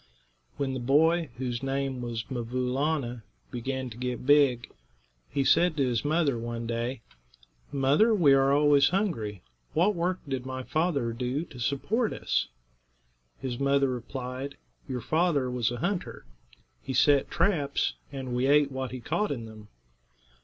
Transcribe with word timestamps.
When 0.57 0.73
the 0.73 0.79
boy, 0.79 1.29
whose 1.37 1.61
name 1.61 2.01
was 2.01 2.23
'Mvoo' 2.31 2.73
Laa'na, 2.73 3.21
began 3.51 3.87
to 3.91 3.97
get 3.97 4.25
big, 4.25 4.67
he 5.29 5.43
said 5.43 5.77
to 5.77 5.85
his 5.87 6.03
mother, 6.03 6.39
one 6.39 6.65
day: 6.65 7.01
"Mother, 7.71 8.11
we 8.11 8.33
are 8.33 8.51
always 8.51 8.89
hungry. 8.89 9.43
What 9.75 9.93
work 9.93 10.19
did 10.27 10.43
my 10.43 10.63
father 10.63 11.13
do 11.13 11.43
to 11.45 11.59
support 11.59 12.13
us?" 12.13 12.47
His 13.41 13.59
mother 13.59 13.89
replied: 13.89 14.57
"Your 14.89 15.01
father 15.01 15.51
was 15.51 15.69
a 15.69 15.77
hunter. 15.77 16.25
He 16.81 16.93
set 16.95 17.29
traps, 17.29 17.93
and 18.11 18.33
we 18.35 18.47
ate 18.47 18.71
what 18.71 18.89
he 18.89 19.01
caught 19.01 19.29
in 19.29 19.45
them." 19.45 19.67